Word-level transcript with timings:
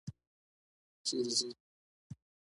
چیرته 1.05 1.33
ځئ؟ 1.37 1.49